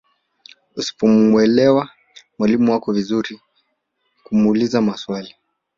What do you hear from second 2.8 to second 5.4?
ni vizuri kumuuliza maswali.